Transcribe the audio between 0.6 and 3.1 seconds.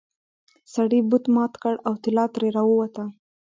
سړي بت مات کړ او طلا ترې راووته.